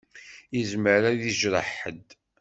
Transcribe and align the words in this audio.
Izmer 0.59 1.01
ad 1.11 1.15
d-ijreḥ 1.21 1.67
ḥedd. 1.79 2.07